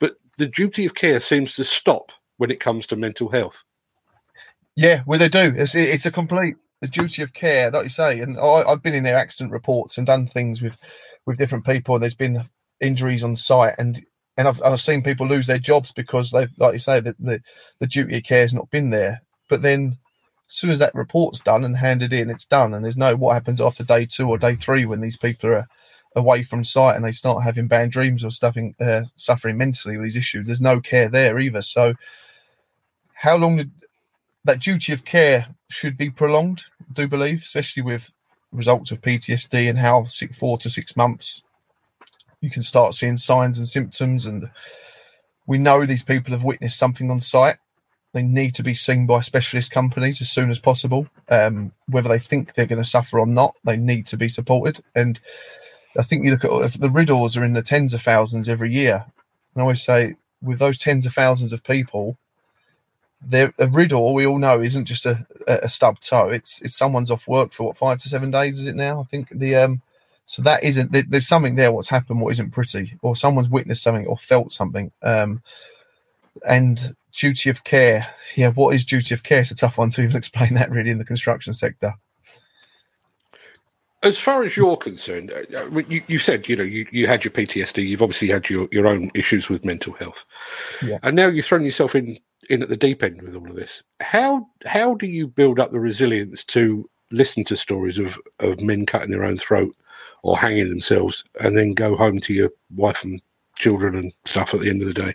[0.00, 3.64] But the duty of care seems to stop when it comes to mental health.
[4.76, 5.54] Yeah, well, they do.
[5.56, 8.20] It's it's a complete the duty of care, like you say.
[8.20, 10.76] And I, have been in their accident reports and done things with
[11.26, 11.98] with different people.
[11.98, 12.42] There's been
[12.80, 14.04] injuries on site, and
[14.36, 17.40] and I've I've seen people lose their jobs because they've, like you say, that the
[17.78, 19.22] the duty of care has not been there.
[19.48, 19.96] But then,
[20.48, 23.34] as soon as that report's done and handed in, it's done, and there's no what
[23.34, 25.66] happens after day two or day three when these people are
[26.16, 30.04] away from site and they start having bad dreams or stuffing, uh, suffering mentally with
[30.04, 30.46] these issues.
[30.46, 31.62] There's no care there either.
[31.62, 31.94] So,
[33.14, 33.70] how long did
[34.44, 38.12] that duty of care should be prolonged, I do believe, especially with
[38.52, 41.42] results of PTSD and how six, four to six months
[42.40, 44.26] you can start seeing signs and symptoms.
[44.26, 44.48] And
[45.46, 47.56] we know these people have witnessed something on site.
[48.12, 51.08] They need to be seen by specialist companies as soon as possible.
[51.30, 54.84] Um, whether they think they're going to suffer or not, they need to be supported.
[54.94, 55.18] And
[55.98, 59.04] I think you look at the RIDDORs are in the tens of thousands every year.
[59.54, 62.18] And I always say, with those tens of thousands of people,
[63.26, 66.28] the a RIDDOR we all know isn't just a, a stub toe.
[66.28, 69.00] It's it's someone's off work for what five to seven days is it now?
[69.00, 69.82] I think the um
[70.26, 71.72] so that isn't there's something there.
[71.72, 72.20] What's happened?
[72.20, 72.96] What isn't pretty?
[73.02, 74.90] Or someone's witnessed something or felt something.
[75.02, 75.42] Um,
[76.48, 78.06] and duty of care.
[78.34, 79.40] Yeah, what is duty of care?
[79.40, 81.94] It's a tough one to even explain that really in the construction sector.
[84.04, 87.24] As far as you're concerned, uh, uh, you, you said you know you, you had
[87.24, 87.86] your PTSD.
[87.86, 90.26] You've obviously had your, your own issues with mental health,
[90.82, 90.98] yeah.
[91.02, 92.18] and now you've thrown yourself in
[92.50, 93.82] in at the deep end with all of this.
[94.00, 98.86] How how do you build up the resilience to listen to stories of of men
[98.86, 99.74] cutting their own throat
[100.22, 103.20] or hanging themselves, and then go home to your wife and
[103.56, 105.14] children and stuff at the end of the day?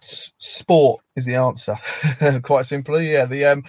[0.00, 1.76] Sport is the answer,
[2.42, 3.12] quite simply.
[3.12, 3.64] Yeah, the um,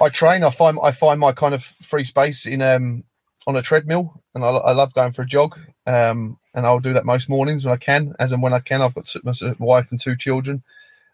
[0.00, 0.42] I train.
[0.42, 3.04] I find I find my kind of free space in um
[3.46, 5.58] on a treadmill, and I, I love going for a jog.
[5.86, 8.80] Um, and I'll do that most mornings when I can, as and when I can.
[8.80, 10.62] I've got my wife and two children.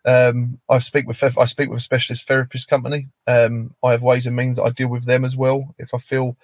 [0.05, 3.09] Um, I speak with I speak with a specialist therapist company.
[3.27, 5.75] Um, I have ways and means that I deal with them as well.
[5.79, 6.37] If I feel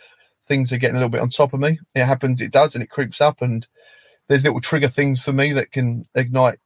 [0.45, 2.41] things are getting a little bit on top of me, it happens.
[2.41, 3.43] It does, and it creeps up.
[3.43, 3.67] And
[4.29, 6.59] there's little trigger things for me that can ignite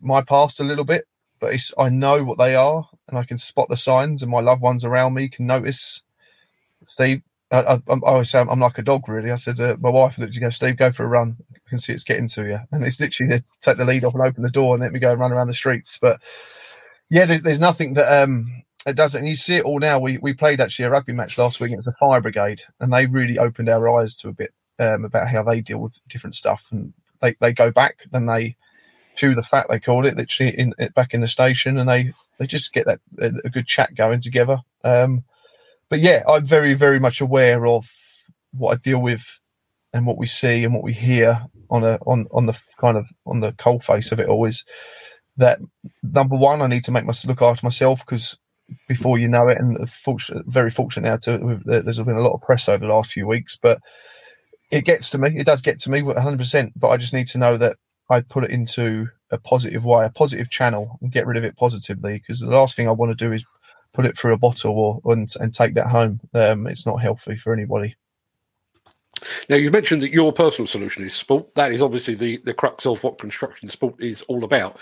[0.00, 1.06] my past a little bit.
[1.40, 4.62] But I know what they are, and I can spot the signs, and my loved
[4.62, 6.02] ones around me can notice.
[6.86, 9.30] Steve, I, I, I always say I'm, I'm, like a dog, really.
[9.30, 11.36] I said, uh, my wife looked to go, Steve, go for a run.
[11.54, 12.58] I can see it's getting to you.
[12.70, 15.10] And it's literally take the lead off and open the door and let me go
[15.10, 15.98] and run around the streets.
[16.00, 16.20] But
[17.10, 19.20] yeah, there's, there's nothing that um, it doesn't.
[19.20, 19.98] And you see it all now.
[19.98, 21.72] We we played actually a rugby match last week.
[21.72, 25.04] It was a fire brigade, and they really opened our eyes to a bit um,
[25.04, 26.68] about how they deal with different stuff.
[26.70, 28.56] And they, they go back, then they
[29.14, 32.46] chew the fat, they call it, literally in, back in the station, and they, they
[32.46, 34.58] just get that a, a good chat going together.
[34.82, 35.24] Um,
[35.90, 37.90] but yeah, I'm very, very much aware of
[38.52, 39.38] what I deal with
[39.92, 43.06] and what we see and what we hear on a on on the kind of
[43.26, 44.64] on the cold face of it all is
[45.36, 45.58] that
[46.02, 48.38] number one, I need to make myself look after myself because
[48.88, 52.42] before you know it, and fortunate, very fortunate now to there's been a lot of
[52.42, 53.78] press over the last few weeks, but
[54.70, 55.30] it gets to me.
[55.36, 56.72] It does get to me 100%.
[56.76, 57.76] But I just need to know that
[58.08, 61.56] I put it into a positive way, a positive channel, and get rid of it
[61.56, 62.18] positively.
[62.18, 63.44] Because the last thing I want to do is
[64.00, 66.20] put it through a bottle or and, and take that home.
[66.32, 67.96] Um, it's not healthy for anybody.
[69.50, 71.54] Now, you've mentioned that your personal solution is sport.
[71.54, 74.78] That is obviously the, the crux of what construction sport is all about.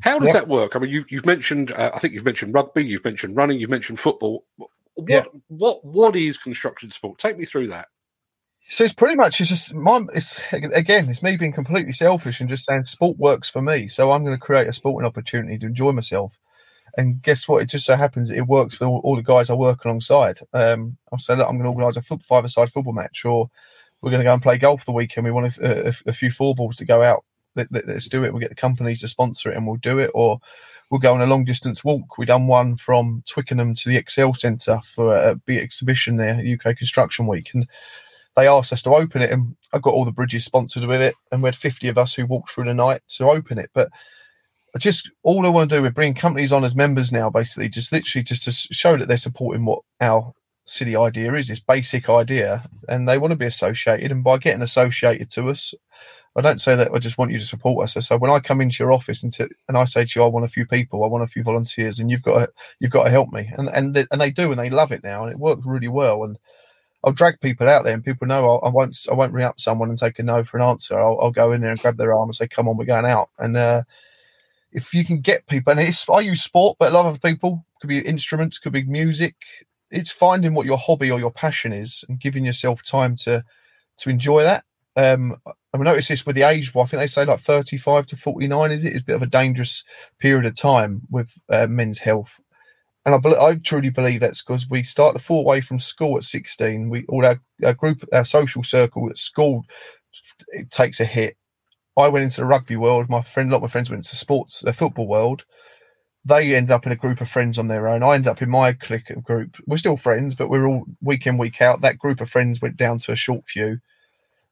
[0.00, 0.32] How does yeah.
[0.34, 0.76] that work?
[0.76, 3.70] I mean, you, you've mentioned, uh, I think you've mentioned rugby, you've mentioned running, you've
[3.70, 4.44] mentioned football.
[4.56, 5.24] What, yeah.
[5.46, 7.18] what, what is construction sport?
[7.18, 7.88] Take me through that.
[8.70, 12.50] So it's pretty much it's just my it's again it's me being completely selfish and
[12.50, 13.86] just saying sport works for me.
[13.86, 16.38] So I'm going to create a sporting opportunity to enjoy myself.
[16.98, 17.62] And guess what?
[17.62, 20.40] It just so happens it works for all, all the guys I work alongside.
[20.52, 23.48] Um, I'll say, look, I'm going to organise a foot, five-a-side football match, or
[24.02, 25.24] we're going to go and play golf the weekend.
[25.24, 27.24] We want a, a, a few four balls to go out.
[27.54, 28.32] Let, let, let's do it.
[28.32, 30.10] We'll get the companies to sponsor it, and we'll do it.
[30.12, 30.40] Or
[30.90, 32.18] we'll go on a long distance walk.
[32.18, 36.76] We done one from Twickenham to the Excel Centre for a big exhibition there, UK
[36.76, 37.68] Construction Week, and
[38.36, 41.14] they asked us to open it, and I got all the bridges sponsored with it,
[41.30, 43.70] and we had 50 of us who walked through the night to open it.
[43.72, 43.88] But
[44.78, 47.92] just all I want to do is bring companies on as members now, basically, just
[47.92, 50.32] literally just to show that they're supporting what our
[50.66, 54.10] city idea is, this basic idea, and they want to be associated.
[54.10, 55.72] And by getting associated to us,
[56.36, 58.06] I don't say that I just want you to support us.
[58.06, 60.28] So when I come into your office and, to, and I say to you, I
[60.28, 63.04] want a few people, I want a few volunteers, and you've got to, you've got
[63.04, 65.32] to help me, and and they, and they do, and they love it now, and
[65.32, 66.24] it works really well.
[66.24, 66.38] And
[67.02, 69.58] I'll drag people out there, and people know I'll, I won't I won't ring up
[69.58, 70.98] someone and take a no for an answer.
[70.98, 73.06] I'll, I'll go in there and grab their arm and say, "Come on, we're going
[73.06, 73.82] out." And uh,
[74.72, 77.64] if you can get people, and it's I use sport, but a lot of people
[77.80, 79.34] could be instruments, could be music,
[79.90, 83.42] it's finding what your hobby or your passion is and giving yourself time to
[83.98, 84.64] to enjoy that.
[84.96, 85.36] Um,
[85.74, 86.74] I notice this with the age.
[86.74, 88.92] Well, I think they say like 35 to 49 is it?
[88.92, 89.84] It's a bit of a dangerous
[90.18, 92.40] period of time with uh, men's health.
[93.04, 96.24] And I, I truly believe that's because we start to fall away from school at
[96.24, 96.90] 16.
[96.90, 99.64] We all our, our group, our social circle at school,
[100.48, 101.36] it takes a hit.
[101.98, 103.10] I went into the rugby world.
[103.10, 105.44] My friend, a lot of my friends went into sports, the football world
[106.28, 108.02] they end up in a group of friends on their own.
[108.02, 109.56] I end up in my clique group.
[109.66, 111.80] We're still friends, but we're all week in, week out.
[111.80, 113.78] That group of friends went down to a short few.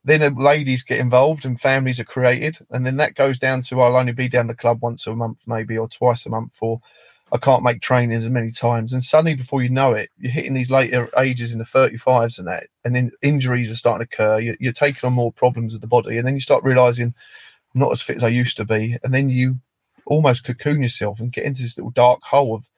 [0.03, 2.59] Then the ladies get involved and families are created.
[2.71, 5.43] And then that goes down to I'll only be down the club once a month,
[5.47, 6.81] maybe, or twice a month, or
[7.33, 8.93] I can't make training as many times.
[8.93, 12.47] And suddenly, before you know it, you're hitting these later ages in the 35s and
[12.47, 12.69] that.
[12.85, 14.39] And then injuries are starting to occur.
[14.39, 16.19] You're, you're taking on more problems of the body.
[16.19, 17.13] And then you start realizing,
[17.75, 18.97] I'm not as fit as I used to be.
[19.03, 19.57] And then you
[20.07, 22.69] almost cocoon yourself and get into this little dark hole of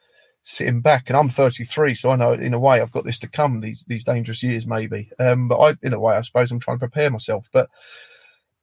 [0.43, 1.09] sitting back.
[1.09, 3.85] And I'm 33, so I know in a way I've got this to come these
[3.87, 5.11] these dangerous years maybe.
[5.19, 7.49] Um, but I, in a way, I suppose I'm trying to prepare myself.
[7.53, 7.69] But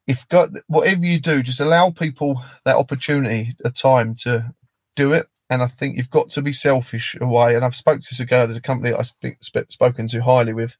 [0.06, 4.52] if got whatever you do, just allow people that opportunity, a time to
[4.96, 5.28] do it.
[5.48, 7.54] And I think you've got to be selfish away.
[7.54, 8.46] And I've spoke to this ago.
[8.46, 10.76] There's a company I've sp- spoken to highly with,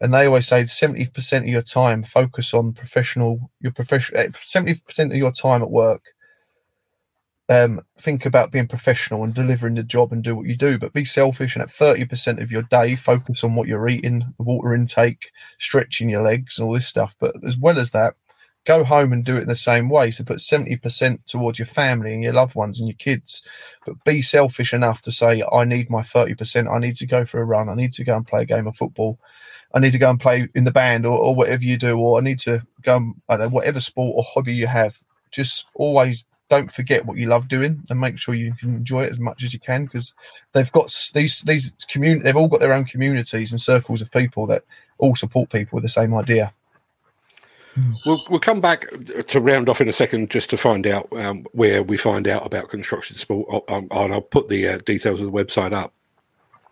[0.00, 5.16] and they always say 70% of your time focus on professional your professional 70% of
[5.16, 6.02] your time at work
[7.50, 10.92] um, think about being professional and delivering the job and do what you do, but
[10.92, 14.74] be selfish and at 30% of your day, focus on what you're eating, the water
[14.74, 17.16] intake, stretching your legs, and all this stuff.
[17.18, 18.14] But as well as that,
[18.64, 20.10] go home and do it in the same way.
[20.10, 23.42] So put 70% towards your family and your loved ones and your kids,
[23.86, 26.72] but be selfish enough to say, I need my 30%.
[26.72, 27.68] I need to go for a run.
[27.68, 29.18] I need to go and play a game of football.
[29.74, 32.18] I need to go and play in the band or, or whatever you do, or
[32.18, 34.98] I need to go and, I don't know, whatever sport or hobby you have.
[35.30, 39.10] Just always don't forget what you love doing and make sure you can enjoy it
[39.10, 40.14] as much as you can because
[40.52, 44.46] they've got these these community they've all got their own communities and circles of people
[44.46, 44.62] that
[44.96, 46.52] all support people with the same idea
[48.06, 48.86] We'll, we'll come back
[49.26, 52.46] to round off in a second just to find out um, where we find out
[52.46, 53.64] about construction sport.
[53.68, 55.92] I'll, um, I'll put the uh, details of the website up.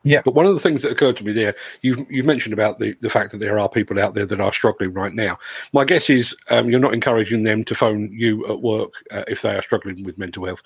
[0.07, 0.23] Yeah.
[0.25, 2.97] But one of the things that occurred to me there, you've you've mentioned about the,
[3.01, 5.37] the fact that there are people out there that are struggling right now.
[5.73, 9.43] My guess is um, you're not encouraging them to phone you at work uh, if
[9.43, 10.63] they are struggling with mental health.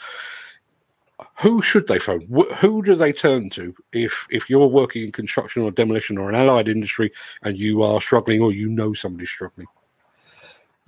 [1.41, 2.27] Who should they phone?
[2.59, 6.35] who do they turn to if if you're working in construction or demolition or an
[6.35, 7.11] allied industry
[7.43, 9.69] and you are struggling or you know somebody's struggling?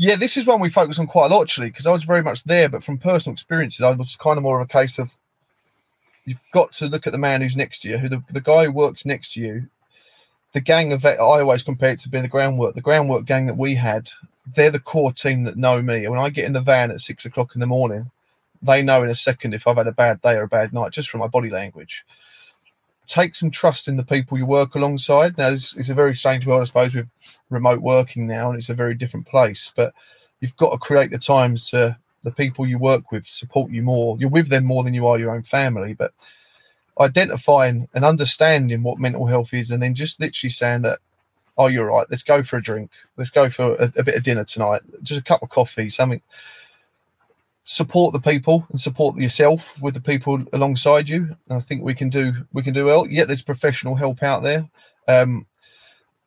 [0.03, 2.25] Yeah, this is one we focus on quite a lot actually because I was very
[2.25, 5.17] much there, but from personal experiences, I was kind of more of a case of
[6.25, 8.65] You've got to look at the man who's next to you, who the, the guy
[8.65, 9.69] who works next to you.
[10.55, 12.75] The gang of I always compare it to being the groundwork.
[12.75, 14.11] The groundwork gang that we had,
[14.57, 16.09] they're the core team that know me.
[16.09, 18.11] When I get in the van at six o'clock in the morning,
[18.61, 20.91] they know in a second if I've had a bad day or a bad night
[20.91, 22.05] just from my body language.
[23.07, 25.37] Take some trust in the people you work alongside.
[25.37, 27.09] Now, it's, it's a very strange world, I suppose, with
[27.51, 29.73] remote working now, and it's a very different place.
[29.75, 29.93] But
[30.41, 34.17] you've got to create the times to the people you work with support you more.
[34.19, 35.95] You're with them more than you are your own family.
[35.95, 36.13] But
[37.01, 40.99] identifying and understanding what mental health is, and then just literally saying that,
[41.59, 42.07] oh, you're right.
[42.09, 42.91] Let's go for a drink.
[43.17, 44.83] Let's go for a, a bit of dinner tonight.
[45.03, 46.23] Just a cup of coffee, something
[47.65, 51.37] support the people and support yourself with the people alongside you.
[51.51, 53.07] I think we can do we can do well.
[53.07, 54.69] Yeah, there's professional help out there.
[55.09, 55.47] Um,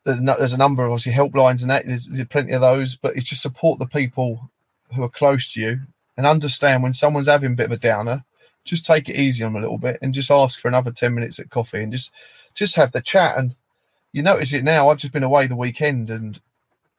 [0.06, 3.26] there's a number of obviously helplines and that there's, there's plenty of those, but it's
[3.26, 4.52] just support the people
[4.96, 5.80] who are close to you
[6.16, 8.24] and understand when someone's having a bit of a downer,
[8.66, 11.14] just take it easy on them a little bit and just ask for another 10
[11.14, 12.14] minutes at coffee and just
[12.54, 13.56] just have the chat and
[14.14, 14.90] you notice it now.
[14.90, 16.40] I've just been away the weekend and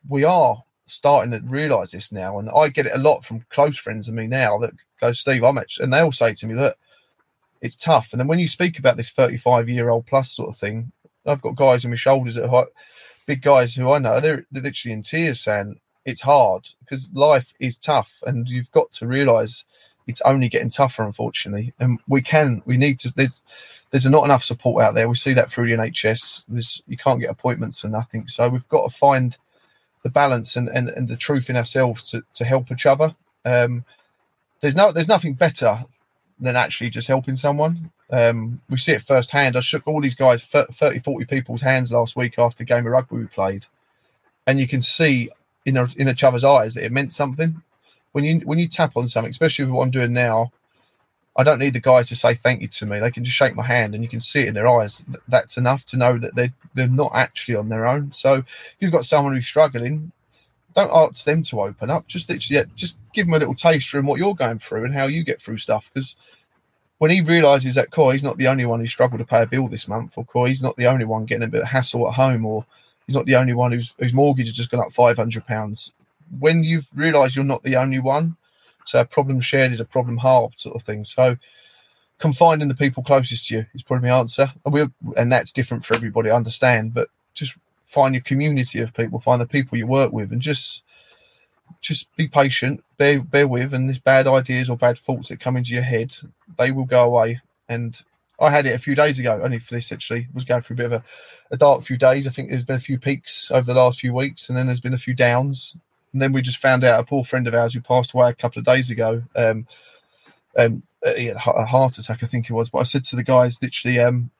[0.09, 3.77] we are starting to realize this now, and I get it a lot from close
[3.77, 6.55] friends of me now that go, Steve, I'm actually, and they all say to me,
[6.55, 6.77] look,
[7.61, 8.13] it's tough.
[8.13, 10.93] And then when you speak about this 35 year old plus sort of thing,
[11.27, 12.67] I've got guys on my shoulders that are
[13.27, 17.53] big guys who I know, they're, they're literally in tears saying it's hard because life
[17.59, 19.65] is tough, and you've got to realize
[20.07, 21.75] it's only getting tougher, unfortunately.
[21.81, 23.43] And we can, we need to, there's,
[23.91, 25.09] there's not enough support out there.
[25.09, 26.45] We see that through the NHS.
[26.47, 28.29] There's, you can't get appointments for nothing.
[28.29, 29.37] So we've got to find
[30.07, 33.17] the balance and, and, and the truth in ourselves to, to help each other.
[33.45, 33.85] Um,
[34.61, 35.81] there's no there's nothing better
[36.39, 37.91] than actually just helping someone.
[38.13, 39.57] Um, we see it firsthand.
[39.57, 42.93] I shook all these guys, 30, 40 people's hands last week after the game of
[42.93, 43.67] rugby we played.
[44.47, 45.29] And you can see
[45.65, 47.63] in, in each other's eyes that it meant something.
[48.13, 50.53] When you when you tap on something, especially with what I'm doing now,
[51.39, 52.99] I don't need the guys to say thank you to me.
[52.99, 55.05] They can just shake my hand, and you can see it in their eyes.
[55.29, 58.13] That's enough to know that they're they're not actually on their own.
[58.13, 60.13] So if you've got someone who's struggling,
[60.75, 62.07] don't ask them to open up.
[62.07, 65.07] Just literally, just give them a little taster in what you're going through and how
[65.07, 65.91] you get through stuff.
[65.93, 66.17] Because
[66.99, 69.47] when he realizes that, cool, he's not the only one who struggled to pay a
[69.47, 72.09] bill this month, or cool, he's not the only one getting a bit of hassle
[72.09, 72.65] at home, or
[73.07, 75.93] he's not the only one whose whose mortgage has just gone up five hundred pounds.
[76.39, 78.37] When you've realised you're not the only one,
[78.87, 81.05] so a problem shared is a problem halved, sort of thing.
[81.05, 81.37] So
[82.19, 84.53] confining the people closest to you is probably my answer.
[84.65, 86.95] And, we and that's different for everybody, I understand.
[86.95, 90.83] But just find your community of people, find the people you work with, and just
[91.81, 95.57] just be patient, bear bear with, and these bad ideas or bad thoughts that come
[95.57, 96.15] into your head,
[96.59, 97.41] they will go away.
[97.69, 98.01] And
[98.41, 100.77] I had it a few days ago, only for this actually, was going through a
[100.77, 101.05] bit of a,
[101.51, 102.27] a dark few days.
[102.27, 104.81] I think there's been a few peaks over the last few weeks, and then there's
[104.81, 105.77] been a few downs.
[106.17, 108.35] And then we just found out a poor friend of ours who passed away a
[108.35, 109.23] couple of days ago.
[109.37, 109.67] Um,
[110.57, 110.83] um,
[111.15, 112.71] he had a heart attack, I think it was.
[112.71, 114.31] But I said to the guys, literally, um,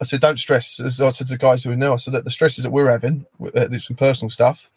[0.00, 0.78] I said, don't stress.
[0.78, 2.92] As I said to the guys who know, I said that the stresses that we're
[2.92, 4.70] having, uh, there's some personal stuff.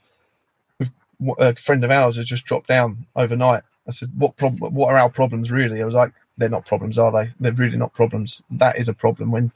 [1.38, 3.62] A friend of ours has just dropped down overnight.
[3.88, 4.74] I said, what problem?
[4.74, 5.84] What are our problems really?
[5.84, 7.32] I was like, they're not problems, are they?
[7.40, 8.42] They're really not problems.
[8.50, 9.52] That is a problem when,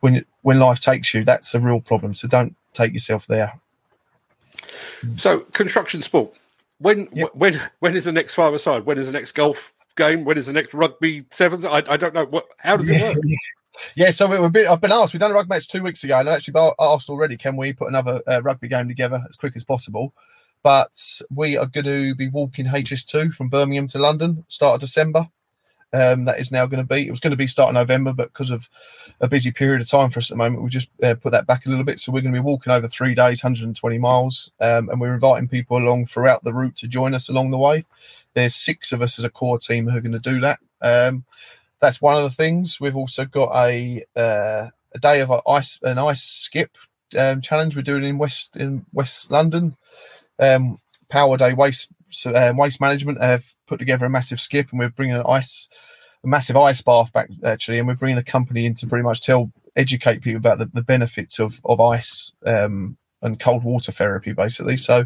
[0.00, 1.22] when, when life takes you.
[1.22, 2.16] That's a real problem.
[2.16, 3.60] So don't take yourself there.
[5.16, 6.32] So construction sport.
[6.78, 7.30] When yep.
[7.34, 8.84] when when is the next five aside?
[8.84, 10.24] When is the next golf game?
[10.24, 11.64] When is the next rugby sevens?
[11.64, 12.24] I, I don't know.
[12.24, 13.16] What how does it work?
[13.94, 15.14] Yeah, so we, have been, I've been asked.
[15.14, 17.38] We've done a rugby match two weeks ago, and I actually asked already.
[17.38, 20.12] Can we put another uh, rugby game together as quick as possible?
[20.62, 25.26] But we are going to be walking HS2 from Birmingham to London start of December.
[25.94, 27.06] Um, that is now going to be.
[27.06, 28.68] It was going to be starting November, but because of
[29.20, 31.46] a busy period of time for us at the moment, we just uh, put that
[31.46, 32.00] back a little bit.
[32.00, 35.48] So we're going to be walking over three days, 120 miles, um, and we're inviting
[35.48, 37.84] people along throughout the route to join us along the way.
[38.34, 40.60] There's six of us as a core team who are going to do that.
[40.80, 41.24] Um,
[41.80, 42.80] that's one of the things.
[42.80, 46.70] We've also got a uh, a day of ice an ice skip
[47.18, 49.76] um, challenge we're doing in West in West London.
[50.38, 50.78] Um,
[51.12, 51.92] Powerday Waste
[52.26, 55.68] um, Waste Management have put together a massive skip, and we're bringing an ice,
[56.24, 59.20] a massive ice bath back actually, and we're bringing a company in to pretty much
[59.20, 64.32] tell, educate people about the, the benefits of of ice um, and cold water therapy,
[64.32, 64.78] basically.
[64.78, 65.04] So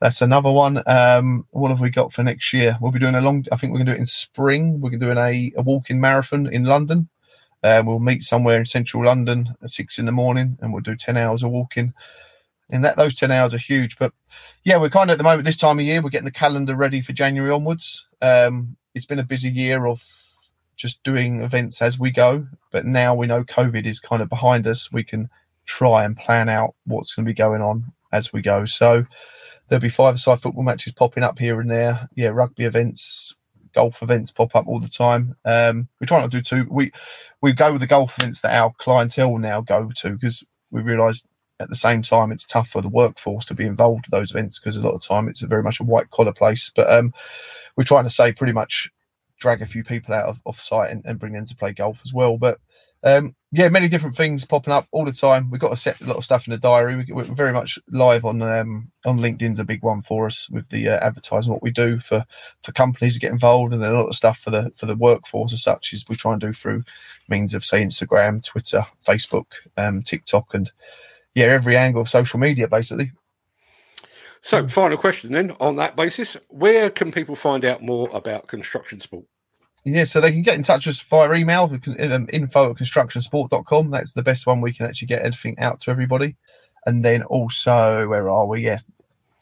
[0.00, 0.82] that's another one.
[0.86, 2.76] Um, what have we got for next year?
[2.80, 3.46] We'll be doing a long.
[3.52, 4.80] I think we're going to do it in spring.
[4.80, 7.08] We're gonna do a, a walking marathon in London.
[7.62, 10.96] Uh, we'll meet somewhere in central London at six in the morning, and we'll do
[10.96, 11.94] ten hours of walking
[12.70, 14.12] and that those 10 hours are huge but
[14.64, 16.74] yeah we're kind of at the moment this time of year we're getting the calendar
[16.74, 18.06] ready for january onwards.
[18.22, 20.02] Um, it's been a busy year of
[20.76, 24.66] just doing events as we go but now we know covid is kind of behind
[24.66, 25.28] us we can
[25.66, 28.64] try and plan out what's going to be going on as we go.
[28.64, 29.04] So
[29.68, 32.08] there'll be five-a-side football matches popping up here and there.
[32.14, 33.34] Yeah rugby events
[33.74, 35.34] golf events pop up all the time.
[35.44, 36.92] Um, we try not to do too we
[37.40, 41.26] we go with the golf events that our clientele now go to because we realize
[41.60, 44.58] at the same time, it's tough for the workforce to be involved in those events
[44.58, 46.70] because a lot of time it's a very much a white collar place.
[46.74, 47.12] But um,
[47.76, 48.90] we're trying to say pretty much
[49.38, 52.00] drag a few people out of off site and, and, bring them to play golf
[52.04, 52.38] as well.
[52.38, 52.58] But
[53.04, 55.50] um, yeah, many different things popping up all the time.
[55.50, 57.04] We've got to set a lot of stuff in the diary.
[57.08, 60.68] We, are very much live on um, on LinkedIn's a big one for us with
[60.70, 62.24] the uh, advertising what we do for
[62.62, 64.96] for companies to get involved, and then a lot of stuff for the for the
[64.96, 66.82] workforce as such is we try and do through
[67.28, 70.72] means of say Instagram, Twitter, Facebook, um, TikTok, and
[71.34, 73.12] yeah, every angle of social media basically.
[74.42, 79.00] So, final question then on that basis: Where can people find out more about construction
[79.00, 79.24] sport?
[79.86, 83.90] Yeah, so they can get in touch with us via email, um, info at constructionsport.com.
[83.90, 86.36] That's the best one we can actually get everything out to everybody.
[86.86, 88.64] And then also, where are we?
[88.64, 88.78] Yeah,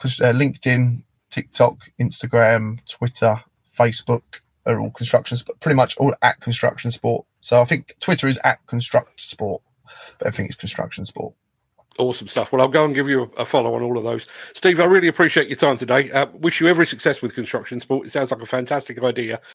[0.05, 3.43] uh, LinkedIn, TikTok, Instagram, Twitter,
[3.77, 4.23] Facebook
[4.67, 7.25] are all construction, pretty much all at construction sport.
[7.41, 9.63] So I think Twitter is at construct sport,
[10.19, 11.35] but I think it's construction sport.
[11.99, 12.53] Awesome stuff.
[12.53, 14.27] Well, I'll go and give you a follow on all of those.
[14.55, 16.11] Steve, I really appreciate your time today.
[16.11, 18.07] Uh, wish you every success with construction sport.
[18.07, 19.43] It sounds like a fantastic idea